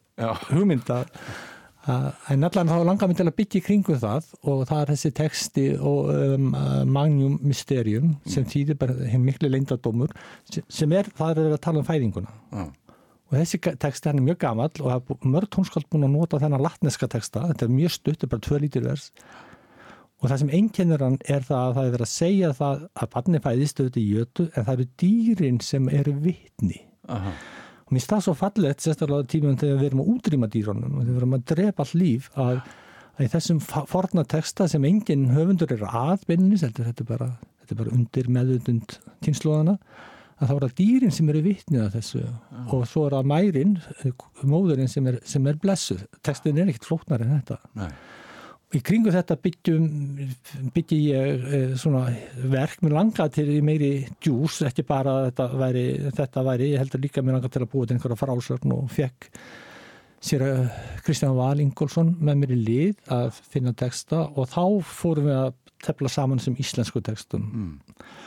[0.49, 1.03] hugmynda
[2.31, 5.09] en allan þá langar mér til að byggja í kringum það og það er þessi
[5.17, 6.53] texti og um,
[6.88, 8.51] Magnum Mysterium sem mm.
[8.53, 10.13] þýðir bara miklu leindadómur
[10.51, 12.71] sem er, það er að tala um fæðinguna Já
[13.33, 17.47] og þessi text er mjög gammal og mörg tónskald búin að nota þennan latneska texta,
[17.49, 19.07] þetta er mjög stutt, þetta er bara tvö lítir vers.
[20.21, 23.09] Og það sem einkennir hann er það að það er verið að segja það að
[23.15, 26.79] barni fæðist auðvitað í jötu en það eru dýrin sem eru vittni
[27.11, 27.33] Aha.
[27.33, 31.01] og mér finnst það svo fallett sérstaklega tímum þegar við erum að útrýma dýrunum og
[31.01, 32.61] þegar við erum að drepa all líf að,
[33.17, 37.81] að í þessum forna texta sem engin höfundur er aðbynnis, þetta er bara, þetta er
[37.81, 39.75] bara undir meðutund kynnslóðana
[40.39, 42.23] að þá er það dýrin sem eru vittnið að þessu.
[42.23, 42.63] Ja.
[42.73, 43.77] og svo er það mærin
[44.49, 46.03] móðurinn sem er, sem er blessuð.
[46.25, 47.59] Tekstin er ekkert flóknar en þetta.
[47.79, 47.89] Nei.
[48.73, 49.83] í kringu þetta byggjum
[50.73, 52.07] byggi ég eh, svona
[52.53, 52.79] verk.
[52.81, 53.91] Með langa til meiri
[54.23, 57.85] djús, ekki bara þetta væri, þetta væri, ég heldur líka með langa til að búa
[57.89, 59.29] til einhverja frásörn og fekk
[60.23, 64.25] sér að eh, Kristján Val Ingólfsson með mér í lið að finna texta.
[64.33, 65.51] Og þá fórum við að
[65.83, 67.43] tefla saman sem íslensku textum.
[67.43, 68.21] Mm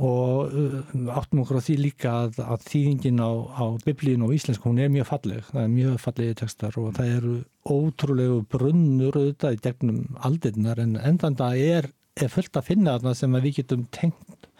[0.00, 0.78] og uh,
[1.12, 4.92] áttum okkur á því líka að, að þýðingin á, á biblíun og íslensku, hún er
[4.92, 5.44] mjög falleg.
[5.50, 7.34] Það er mjög fallegi tekstar og það eru
[7.68, 13.14] ótrúlegu brunnur auðvitað í gegnum aldinnar en endan það er, er fullt að finna þarna
[13.18, 14.50] sem við getum tengt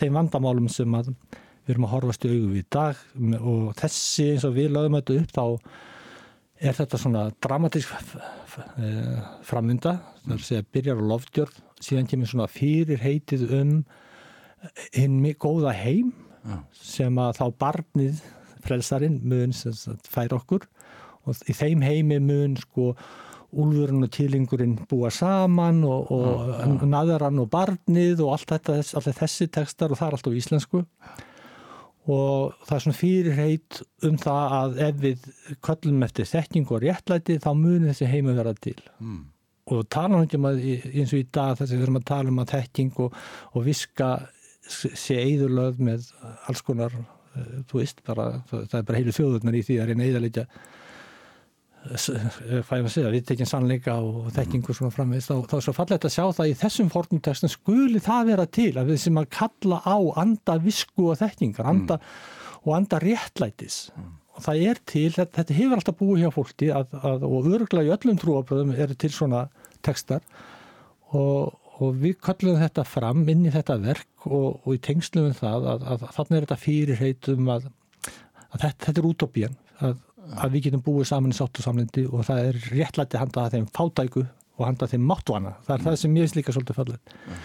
[0.00, 3.06] þeim vandamálum sem að við erum að horfast í augu við í dag.
[3.40, 5.44] Og þessi eins og við lögum þetta upp þá
[6.60, 12.28] er þetta svona dramatísk eh, framvinda það er að segja byrjar á lofdjörn síðan kemur
[12.28, 13.72] svona fyrir heitið um
[14.94, 16.12] hinn góða heim
[16.44, 16.60] Já.
[16.72, 18.20] sem að þá barnið
[18.64, 19.54] frelsarinn mun
[20.08, 20.66] fær okkur.
[21.28, 22.94] Og í þeim heimi mun sko
[23.50, 29.50] úlfurinn og tílingurinn búa saman og, og naðarann og barnið og allt þetta, allt þessi
[29.50, 30.84] tekstar og það er allt á íslensku.
[32.10, 35.26] Og það er svona fyrirheit um það að ef við
[35.66, 38.78] köllum eftir þekking og réttlæti þá munir þessi heimi vera til.
[38.98, 39.20] Mm.
[39.70, 42.38] og tala um að eins og í dag þess að við erum að tala um
[42.42, 43.18] að þekking og,
[43.54, 44.08] og viska
[44.70, 46.10] sé eðurlöð með
[46.48, 50.08] alls konar eh, þú veist, bara, það er bara heilu þjóðurnar í því að reyna
[50.08, 50.46] eðalegja
[51.80, 56.12] fæðum að segja, við tekjum sannleika og þekkingu svona framvegist, þá, er svo fallegt að
[56.12, 59.96] sjá það í þessum fornumtextum skuli það vera til að við sem að kalla á
[60.20, 62.60] anda visku og þekkingar anda, mm.
[62.66, 64.12] og anda réttlætis mm.
[64.36, 67.86] og það er til, þetta, þetta hefur alltaf búið hjá fólki að, að, og örgla
[67.86, 69.46] í öllum trúabröðum eru til svona
[69.80, 70.26] tekstar
[71.16, 75.38] og, og við kallum þetta fram inn í þetta verk og, og í tengslum við
[75.40, 77.70] það að, að, að þannig er þetta fyrirheitum að,
[78.50, 82.50] að þetta, þetta er útópían að við getum búið saman í sáttu samlindi og það
[82.50, 84.26] er réttlætti að handa þeim fátæku
[84.60, 87.40] og handa þeim máttvana það er það sem ég slíka svolítið fallet mm.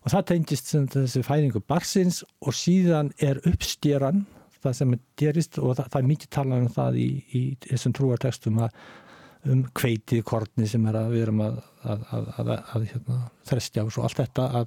[0.00, 4.24] og það tengist þessi færingu barsins og síðan er uppstýran
[4.62, 8.62] það sem gerist og það, það er mikið talað um það í, í þessum trúartekstum
[8.64, 8.78] að
[9.46, 13.92] um kveitið kortni sem er að við erum að, að, að, að hérna, þrestja og
[13.94, 14.64] svo allt þetta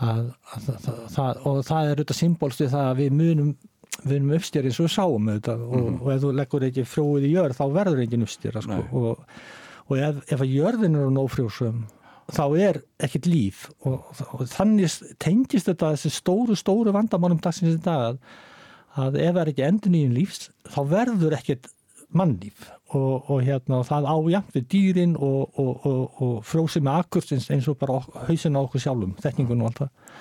[0.00, 3.54] það, og það er auðvitað symbolst við það að við munum
[4.04, 6.00] erum uppstjörið eins og við sáum auðvitað og, mm -hmm.
[6.02, 8.80] og ef þú leggur ekki frjóið í jörð þá verður enginn uppstjörða sko.
[8.92, 9.22] og,
[9.86, 11.86] og ef, ef að jörðin eru nófrjósum
[12.26, 14.02] þá er ekkert líf og,
[14.34, 14.90] og þannig
[15.22, 18.18] tengist þetta þessi stóru stóru vandamálum dagsins í dag
[18.96, 21.70] að ef það er ekki endur nýjum lífs þá verður ekkert
[22.16, 22.70] mannlíf.
[22.94, 25.86] Og, og hérna og það ájæmt við dýrin og, og,
[26.22, 27.98] og frósi með akkursins eins og bara
[28.28, 30.20] hausin á okkur sjálfum, þekningun og allt það.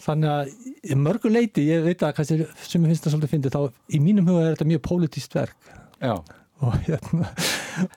[0.00, 3.54] Þannig að mörgu leiti, ég veit að kannski, sem ég finnst það svolítið að finna
[3.56, 5.72] þá í mínum huga er þetta mjög pólitíst verk.
[6.00, 6.14] Já.
[6.60, 7.28] og hérna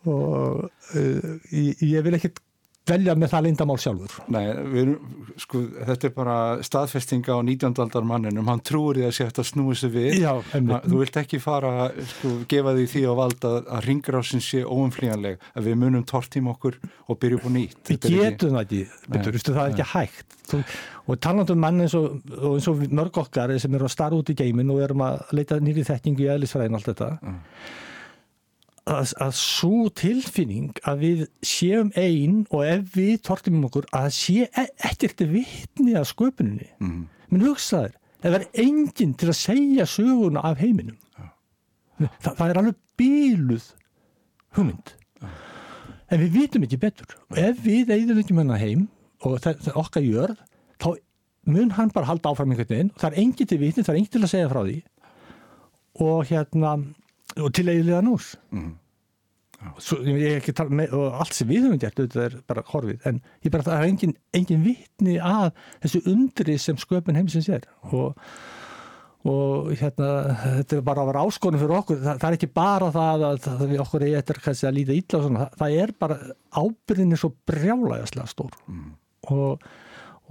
[0.08, 2.42] og uh, ég, ég vil ekkert
[2.90, 4.16] velja með það lindamál sjálfur.
[4.34, 4.44] Nei,
[4.74, 4.92] við,
[5.40, 7.80] sko, þetta er bara staðfestinga á 19.
[7.84, 10.18] aldar manninum, hann trúur því að sé að snúi sig við.
[10.24, 11.74] Já, þú vilt ekki fara,
[12.16, 16.80] sko, gefa því því á valda að ringrásin sé óumflíjanleg, að við munum tortím okkur
[17.08, 17.94] og byrju på nýtt.
[17.94, 18.84] Við getum það ekki,
[19.16, 20.38] betur, það er ekki hægt.
[20.44, 20.60] Þú,
[21.08, 24.32] og talandum mann eins og, og eins og mörg okkar sem eru að starra út
[24.34, 27.10] í geimin og erum að leita nýri þekkingu í eðlisfræðin allt þetta.
[27.24, 27.40] Mm
[28.90, 34.10] að, að svo tilfinning að við séum einn og ef við tortum um okkur að
[34.16, 36.70] sé e, ekkert vittni að sköpuninni.
[36.84, 37.06] Mm.
[37.34, 40.98] minn hugsaður, það er enginn til að segja söguna af heiminum.
[41.18, 41.30] Ja.
[42.20, 43.70] Þa, það er alveg bíluð
[44.58, 44.96] hugmynd.
[45.24, 45.32] Ja.
[46.12, 47.16] en við vitum ekki betur.
[47.32, 48.88] Og ef við eigðum ekki menna heim
[49.24, 50.36] og það, það okkar gjör
[50.84, 50.90] þá
[51.54, 52.92] mun hann bara halda áfram einhvern veginn.
[52.94, 54.76] Og það er enginn til vittni, það er enginn til að segja frá því.
[56.04, 56.76] Og hérna
[57.42, 58.72] og til eiginlega nús mm.
[59.80, 63.66] Svo, með, og allt sem við höfum gert þetta er bara horfið en ég bara
[63.68, 65.54] það er engin, engin vittni að
[65.86, 67.64] þessu undri sem sköpun heimsins er.
[67.96, 68.18] Og,
[69.30, 70.10] og hérna
[70.60, 72.02] þetta er bara að vera áskonum fyrir okkur.
[72.04, 75.20] Það, það er ekki bara það að, að við okkur er eitthvað að líta ítla
[75.22, 75.46] og svona.
[75.46, 76.20] Það, það er bara
[76.60, 78.60] ábyrðinni svo brjálægaslega stór.
[78.68, 78.92] Mm.
[79.32, 79.68] og,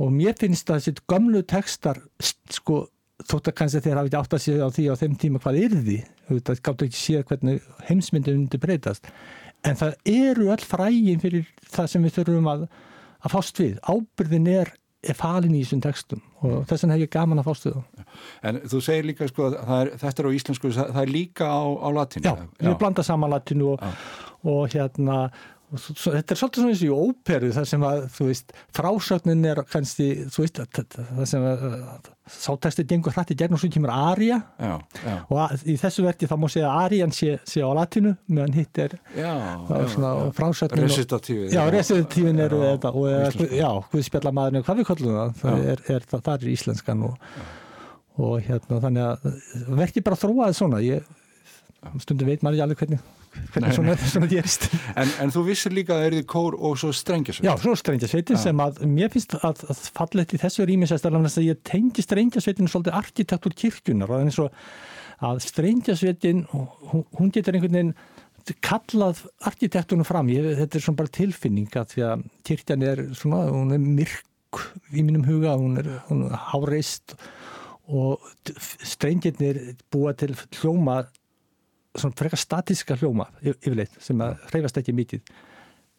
[0.03, 2.05] og mér finnst að þessi gamlu textar
[2.53, 2.85] sko
[3.29, 5.59] þótt að kannski þeir hafi ekki átt að séu á því á þeim tíma hvað
[5.87, 5.99] því
[6.41, 9.09] það gáttu ekki séu hvernig heimsmyndin undir breytast.
[9.67, 12.65] En það eru all frægin fyrir það sem við þurfum að,
[13.23, 13.77] að fást við.
[13.87, 14.73] Ábyrðin er,
[15.07, 18.19] er falin í þessum textum og þess vegna hef ég gaman að fást við það
[18.49, 21.89] En þú segir líka sko er, þetta er á íslensku, það er líka á, á
[21.95, 23.85] latinu Já, við blanda saman latinu og,
[24.43, 25.19] og hérna
[25.73, 29.47] Svo, þetta er svolítið svona eins og í óperu þar sem að, þú veist, frásögnin
[29.49, 30.59] er kannski, þú veist,
[30.99, 31.63] það sem að
[32.33, 35.15] sátæstið gengur hrætti gegn og svo kemur Arja já, já.
[35.27, 38.55] og að, í þessu verki þá má segja að Arjan sé, sé á latinu meðan
[38.57, 38.95] hitt er
[40.37, 45.19] frásögnin Resitatífin Já, resitatífin eru þetta og eða, já, hvað spjalla maðurinn hvað við kollum
[45.19, 47.35] það, það er, er, það, það er íslenskan og,
[48.23, 50.81] og hérna þannig að verki bara þróaði svona.
[50.85, 51.11] Ég,
[52.05, 53.22] stundum veit maður ekki alveg hvernig
[53.55, 54.69] hvernig svona, svona gerist.
[54.99, 57.75] En, en þú vissir líka að það er því kór og svo strengjasveitin Já, svo
[57.79, 62.71] strengjasveitin sem að mér finnst að, að fallet í þessu rýmisæstarlega að ég tengi strengjasveitin
[62.71, 64.53] svolítið arkitektur kirkjunar og eins og
[65.23, 67.95] að strengjasveitin hún getur einhvern veginn
[68.65, 70.31] kallað arkitekturnu fram.
[70.33, 74.63] Ég, þetta er svona bara tilfinning að því að kirkjan er svona, hún er myrk
[74.93, 77.15] í mínum huga, hún er, hún er háreist
[77.93, 78.23] og
[78.87, 81.03] strengjirnir búa til hljóma
[81.99, 85.35] svona frekar statíska hljóma yfirleitt sem að hreyfast ekki mikið.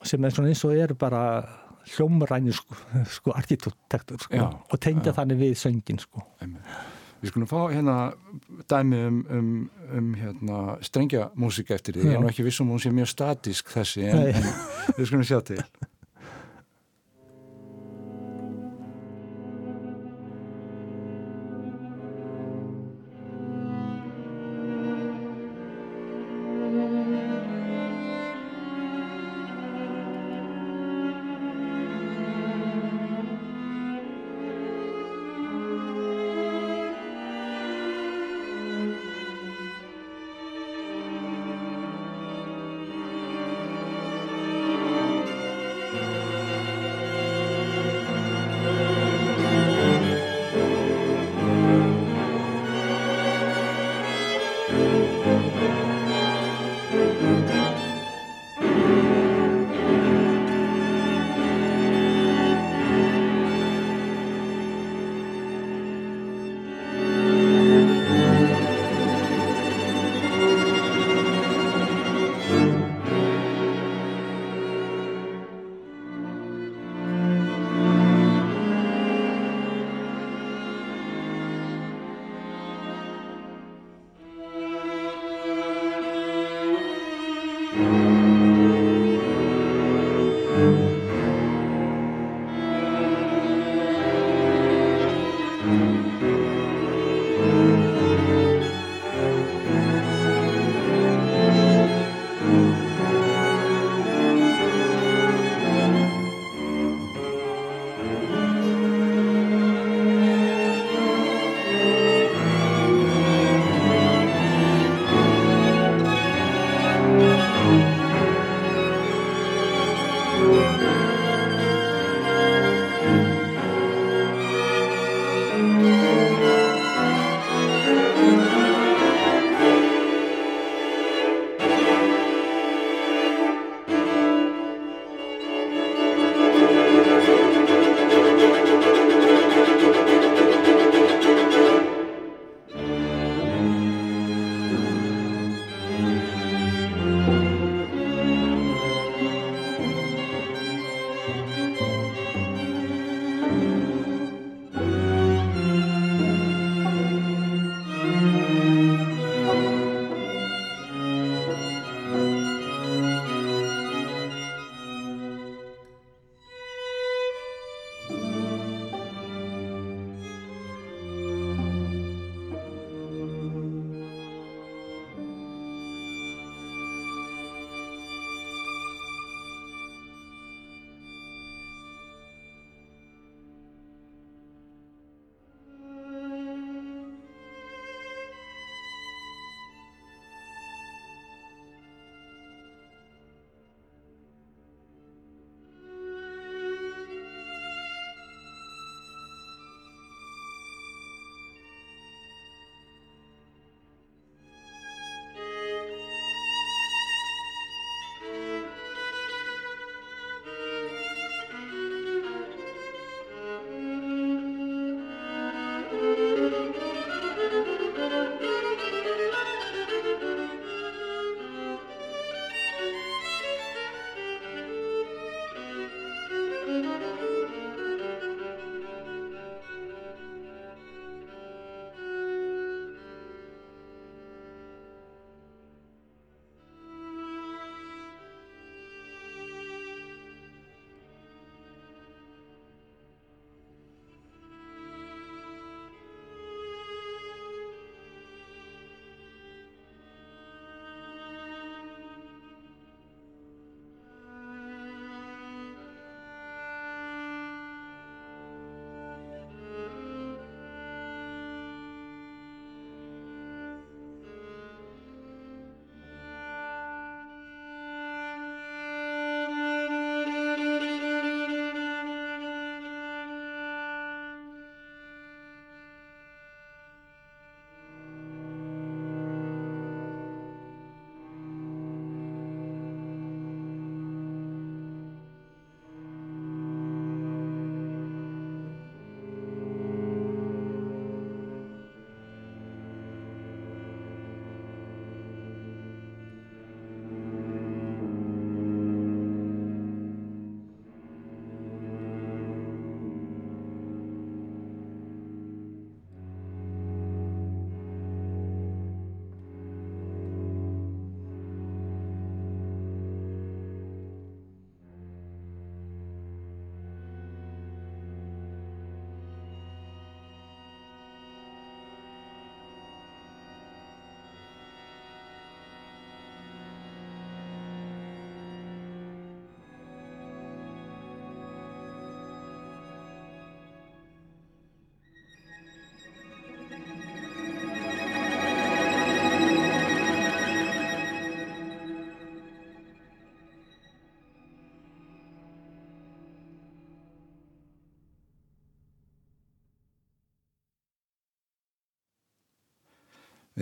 [0.03, 1.21] Sem er svona eins og er bara
[1.93, 2.77] hljómaræni sko,
[3.17, 5.17] sko arkitektur sko, já, og tengja já.
[5.19, 6.25] þannig við söngin sko.
[7.23, 7.97] Við skulum fá hérna
[8.67, 9.51] dæmi um, um,
[9.95, 13.71] um hérna, strengja músika eftir því, ég er nú ekki vissum hún sé mjög statísk
[13.71, 14.49] þessi en, en
[14.97, 15.61] við skulum sjá til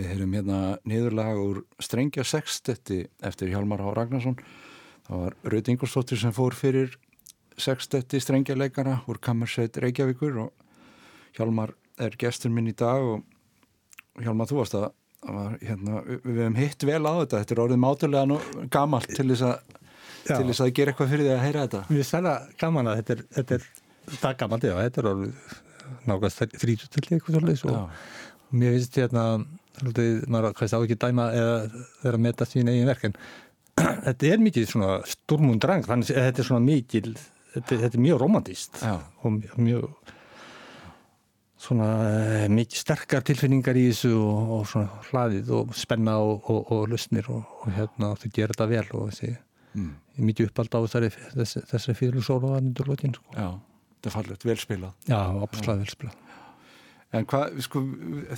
[0.02, 3.92] Við heyrum hérna niðurlag úr Strengja sextetti eftir Hjalmar H.
[3.94, 4.34] Ragnarsson.
[5.06, 6.96] Það var Raut Ingolstóttir sem fór fyrir
[7.60, 10.50] sextetti strengja leikara úr Kammersveit Reykjavíkur og
[11.36, 13.22] Hjalmar er gestur minn í dag og
[14.24, 14.88] Hjalmar þú varst að
[15.22, 17.44] var, hérna, við hefum hitt vel á þetta.
[17.44, 18.40] Þetta er orðið mátulega nú
[18.74, 19.80] gamalt til þess að,
[20.32, 21.86] til þess að gera eitthvað fyrir því að heyra þetta.
[21.94, 23.70] Við sæla gaman að þetta er, þetta er
[24.18, 25.56] það gamalt, já, þetta er orðið
[26.10, 29.26] nákvæmst þrítutilli eitthvað svolítið og mér finnst hérna
[29.78, 31.56] svolítið, maður kannski á ekki dæma eða
[32.02, 33.16] vera að meta sín eigin verk en
[34.06, 37.12] þetta er mikið svona sturmundrang þannig að þetta er svona mikið
[37.54, 38.94] þetta, þetta er mjög romantíst Já.
[39.22, 39.88] og mjög
[41.62, 46.72] svona eh, mikið sterkar tilfinningar í þessu og, og svona hlaðið og spenna og, og,
[46.74, 49.30] og lusnir og hérna þú gerir þetta vel og þessi
[49.78, 49.92] mm.
[50.30, 53.36] mikið uppald á þessari, þessari fyrirlusóla að nýttur lótin sko.
[53.36, 53.48] Já,
[53.94, 56.18] þetta er fallið, velspilað Já, absolutt velspilað
[57.12, 57.82] En hvað, sko,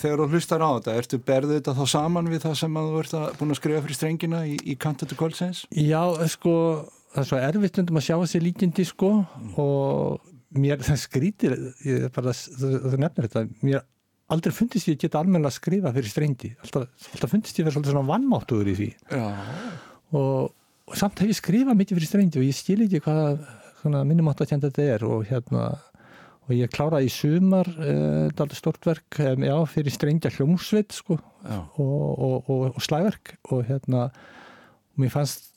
[0.03, 3.01] þegar þú hlustar á þetta, ertu berðið þetta þá saman við það sem að þú
[3.05, 5.61] ert að búin að skrifa fyrir strengina í, í Kantatu Kolsens?
[5.79, 6.01] Já,
[6.33, 6.55] sko,
[7.15, 9.53] það er svo erfitt undum að sjá þessi líkindi, sko, mm.
[9.63, 11.57] og mér, það skrítir,
[11.87, 13.85] ég bara, það nefnir þetta, mér
[14.35, 17.69] aldrei fundist ég að geta almenna að skrifa fyrir strengi, alltaf, alltaf fundist ég að
[17.69, 18.91] vera svolítið svona vannmáttuður í því.
[19.15, 19.27] Já.
[20.19, 20.55] Og,
[20.91, 23.45] og samt hef ég skrifað mikið fyrir strengi og ég skil ekki hvað
[24.09, 25.67] minnumátt að kjönda þetta er og hérna,
[26.45, 31.19] og ég kláraði í sumar uh, eh, stórtverk um, já, fyrir strengja hljómsveit sko,
[31.49, 34.09] og, og, og, og slæverk og hérna
[35.01, 35.53] mér fannst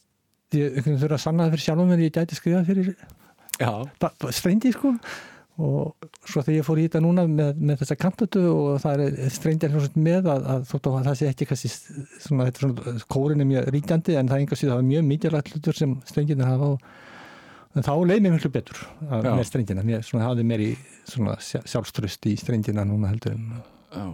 [0.55, 2.93] ég þurfa að sanna það fyrir sjálfum en ég gæti skrifa fyrir
[4.35, 4.93] strengji sko.
[5.57, 9.31] Og svo þegar ég fór í þetta núna með, með þessa kantötu og það er
[9.33, 13.49] strengja hljómsveit með að, að, að, að það sé ekki kannski svona, svona kórin er
[13.49, 16.85] mjög ríkjandi en það er það er mjög mikilvægt hlutur sem strenginir hafa og
[17.77, 20.71] en þá leið mér mjög betur með strengina, svona, hafði mér í
[21.07, 23.51] sjálfströst í strengina núna heldur en
[23.87, 24.07] Já.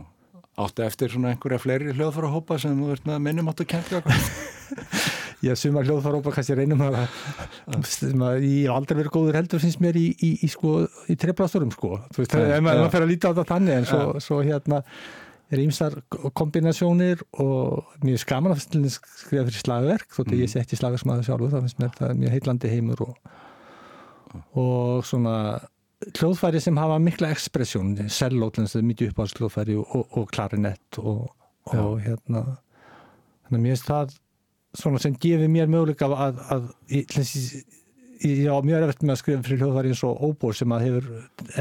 [0.64, 3.72] Áttu eftir svona einhverja fleiri hljóðfara hópa sem þú ert með að minnum áttu að
[3.74, 4.04] kemja
[5.44, 7.00] Já, suma hljóðfara hópa kannski reynum að,
[7.74, 11.74] að ég hef aldrei verið góður heldur finnst mér í, í, í, sko, í treflasturum
[11.74, 14.84] sko, þú veist, ef maður fer að líta á þetta þannig en svo, svo hérna
[15.54, 15.98] er ímsar
[16.38, 20.44] kombinasjónir og mér er skaman að skrifa fyrir slagverk þótt að mm.
[20.46, 23.34] ég sé ekki slagarsmaður sjálfur það finnst mér er mjög heitlandi heimur og
[24.60, 25.36] og svona
[26.12, 31.30] hljóðfæri sem hafa mikla ekspressjón sellótlens, mjög uppáhaldsljóðfæri og, og klarinett og,
[31.72, 32.44] og hérna.
[33.48, 34.16] Þannig að mér finnst það
[34.80, 37.04] svona sem gefið mér möguleika að, að, að
[38.24, 41.12] ég á mjög erfitt með að skrifa fyrir hljóðfæri eins og óbór sem að hefur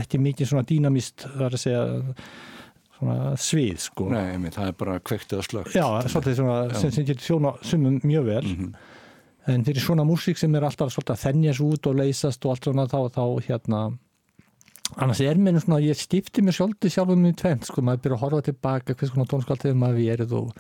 [0.03, 1.85] ekki mikið svona dýnamist þar að segja
[2.97, 4.09] svona svið sko.
[4.14, 8.01] Nei, það er bara kvektið og slögt Já, svolítið svona sem, sem getur þjóna sumum
[8.07, 8.43] mjög vel.
[8.49, 8.91] Mm -hmm
[9.51, 12.68] en fyrir svona músík sem er alltaf svolítið að þennjast út og leysast og allt
[12.68, 13.82] svona þá, þá hérna
[15.03, 18.24] annars er mér svona, ég stifti mér svolítið sjálfum í tvent, sko, maður byrja að
[18.26, 20.51] horfa tilbaka hvers konar tónskaldið maður verið og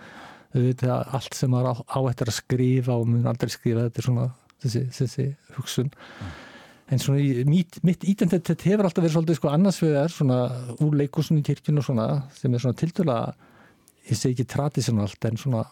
[0.52, 4.08] auðvitað allt sem maður á, á eftir að skrifa og mun aldrei skrifa þetta er
[4.08, 4.26] svona
[4.62, 6.32] þessi, þessi hugsun mm.
[6.92, 10.40] en svona í, mitt, mitt identitet hefur alltaf verið svolítið sko annars við er svona
[10.84, 13.50] úr leikusun í kirkjun og svona sem er svona tildurlega
[14.10, 15.64] ég segi ekki tradisjonalt en svona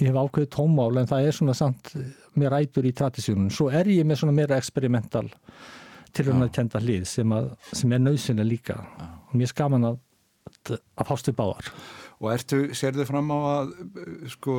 [0.00, 1.92] ég hef ákveðið tómál en það er svona samt
[2.36, 5.28] mér rætur í tradísjónun svo er ég með svona meira experimental
[6.16, 8.76] tilhörna kenda hlið sem, að, sem er nöðsynlega líka.
[9.28, 9.98] Og mér skaman að,
[10.76, 11.70] að fástu báðar
[12.16, 13.72] Og ertu, þið fram á að
[14.32, 14.52] sko,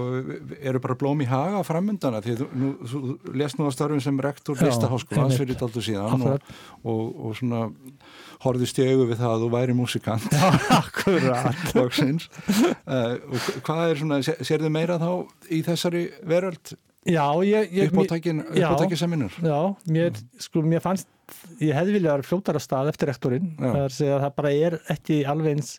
[0.62, 2.99] eru bara blóm í haga framöndana því þú, nú, þú
[3.41, 6.51] lest nú að starfum sem rektor listaháskóla fyrir daldu síðan og,
[6.84, 7.64] og, og svona
[8.45, 10.28] horfið stjögu við það að þú væri músikant.
[10.78, 11.47] Akkurat.
[12.88, 14.20] Uh, og hvað er svona,
[14.62, 15.10] þið meira þá
[15.51, 16.76] í þessari veröld.
[18.76, 19.36] Uppátækið seminur.
[19.43, 19.60] Já,
[19.95, 21.10] mér, sko, mér fannst,
[21.64, 23.49] ég hefði viljað að vera fljótara stað eftir rektorinn.
[23.60, 25.74] Það er að að það bara er ekki alveg eins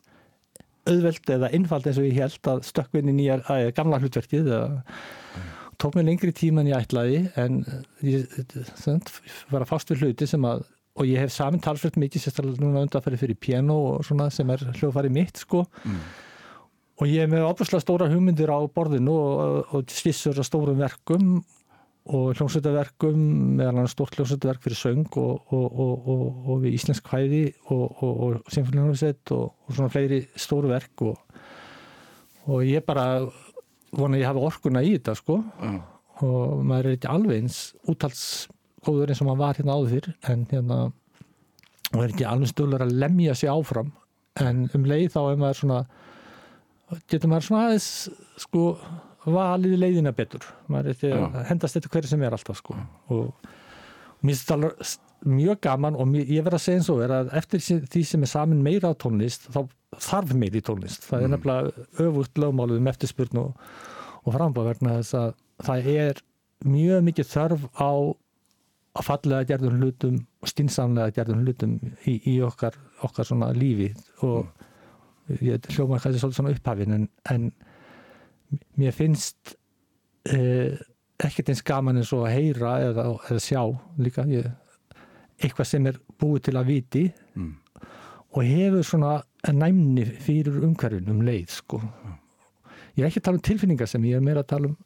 [0.89, 4.51] auðveld eða innfald eins og ég held að stökkvinni nýjar, að gamla hlutverkið
[5.78, 7.61] tók mér lengri tíma en ég ætlaði en
[8.03, 8.26] ég
[9.53, 10.66] var að fást við hluti sem að
[10.99, 14.64] og ég hef saman talsveit mikið sérstaklega núna undanferði fyrir piano og svona sem er
[14.80, 15.62] hljóðfari mitt sko.
[15.84, 16.01] Mm.
[16.99, 21.36] Og ég er með opuslega stóra hugmyndir á borðinu og, og skissur að stórum verkum
[22.09, 23.19] og hljómsveitaverkum
[23.59, 26.09] meðal hann stórt hljómsveitaverk fyrir söng og, og,
[26.49, 27.43] og við íslensk hvæði
[27.75, 33.27] og symfóniljómsveit og svona fleiri stóru verk og ég bara
[33.93, 35.79] vona að ég hafa orkuna í þetta sko mm.
[36.25, 40.47] og maður er ekki alveg eins úttalsgóður eins og maður var hérna áður fyrr en
[40.53, 40.81] hérna
[41.93, 43.93] og er ekki alveg stöðlar að lemja sig áfram
[44.41, 45.83] en um leið þá er maður svona
[47.11, 47.91] getur maður svona aðeins
[48.41, 48.65] sko
[49.35, 50.47] valið leiðina betur.
[51.49, 52.76] Hendast þetta hverju sem er alltaf sko.
[53.09, 57.03] Og, og mér finnst þetta mjög gaman og mjög, ég verð að segja eins og
[57.03, 59.61] er að eftir því sem er samin meira á tónlist þá
[59.97, 61.07] þarf meiri tónlist.
[61.09, 61.35] Það er mm.
[61.35, 63.68] nefnilega öfugt lögmálið um eftirspurn og,
[64.22, 65.29] og frambáð verna þess að
[65.66, 66.22] það er
[66.68, 67.91] mjög mikið þörf á
[68.99, 71.74] að fallega gerðum hlutum og stinsamlega gerðum hlutum
[72.07, 73.91] í, í okkar, okkar svona lífi.
[74.26, 75.43] Og mm.
[75.49, 77.51] ég hljóma kannski svolítið svona upphafin en, en
[78.79, 79.57] mér finnst
[80.29, 80.79] eh,
[81.19, 83.63] ekkert eins gaman eins og að heyra eða, eða sjá
[83.99, 84.47] líka ég,
[85.39, 87.51] eitthvað sem er búið til að viti mm.
[88.35, 89.17] og hefur svona
[89.55, 91.81] næmni fyrir umhverfin um leið sko
[92.99, 94.79] ég er ekki að tala um tilfinningar sem ég er meira að tala um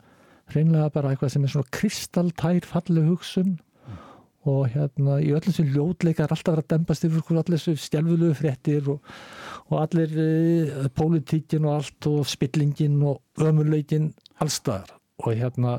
[0.53, 4.01] reynlega bara eitthvað sem er svona kristaltær falleg hugsun mm.
[4.53, 8.91] og hérna í öllum sem ljótleika er alltaf að dempast yfir allir þessu stjálfulegu fréttir
[8.93, 9.01] og,
[9.73, 14.11] og allir e, pólitíkin og allt og spillingin og ömurleikin
[14.43, 15.79] allstaðar og hérna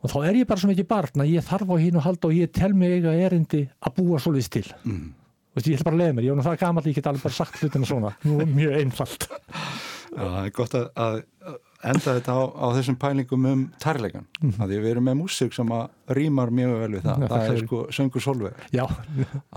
[0.00, 2.30] og þá er ég bara svo mikið barn að ég þarf á hín og halda
[2.30, 4.68] og ég tel mig eiga erindi að búa svo liðst til.
[4.84, 5.10] Mm.
[5.50, 7.26] og ég ætla bara að leiða mér, ég er það gaman að ég get alveg
[7.26, 9.26] bara sagt hlutina svona, mjög einfalt.
[10.10, 11.18] Já, það er gott að, að
[11.86, 14.54] enda þetta á, á þessum pælingum um tærleikan, mm.
[14.60, 17.60] að við erum með músík sem að rýmar mjög vel við það Já, það er
[17.64, 18.62] sko söngur solveig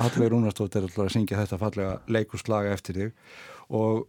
[0.06, 3.40] Allir Rúnarstótt er alltaf að syngja þetta fallega leikuslaga eftir þig
[3.74, 4.06] og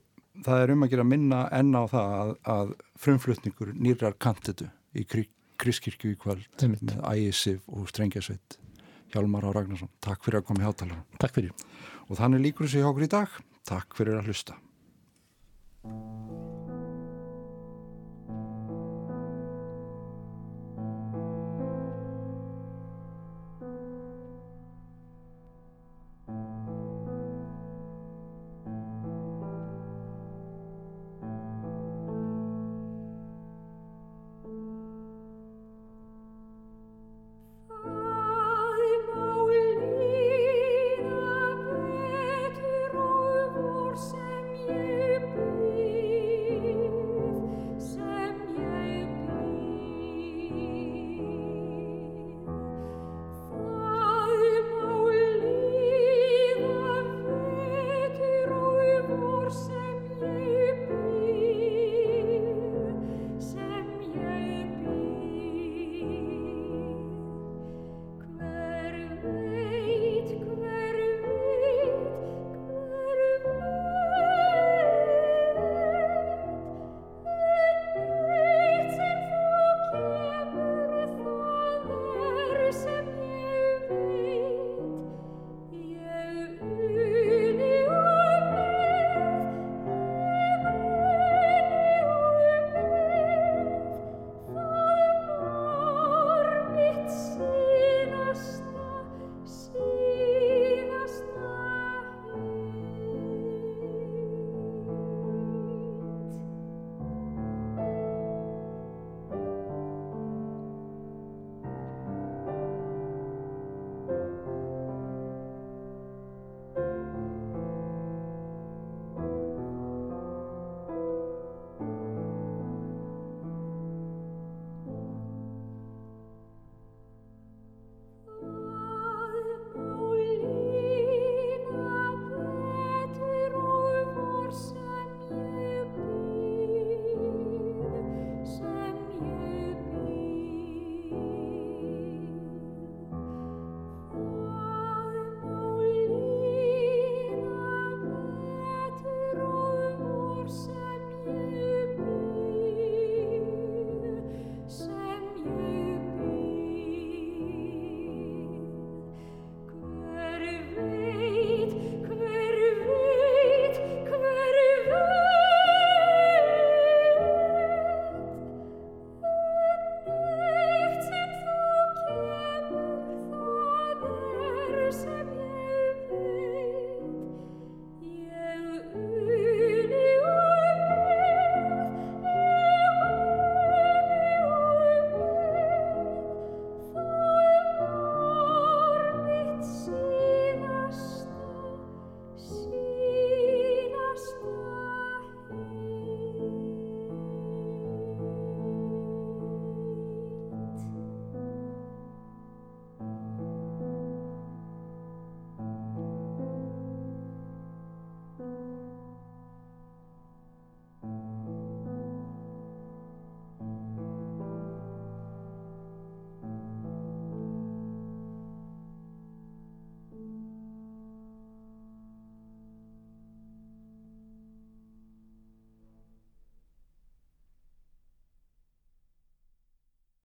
[0.47, 2.75] það er um að gera minna enna á það að, að
[3.07, 5.07] frumflutningur nýrar kantitu í
[5.55, 8.59] Kriskirkju í kvöld með Ægisif og Strengjasveit
[9.15, 9.93] Hjalmar á Ragnarsson.
[10.03, 11.05] Takk fyrir að koma í hátalara.
[11.23, 11.55] Takk fyrir.
[12.09, 13.39] Og þannig líkur þessi hjá okkur í dag.
[13.71, 14.59] Takk fyrir að hlusta.